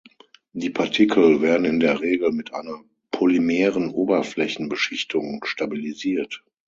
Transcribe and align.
Die 0.53 0.71
Partikel 0.71 1.43
werden 1.43 1.63
in 1.63 1.79
der 1.79 2.01
Regel 2.01 2.31
mit 2.31 2.55
einer 2.55 2.83
polymeren 3.11 3.91
Oberflächenbeschichtung 3.91 5.45
stabilisiert. 5.45 6.43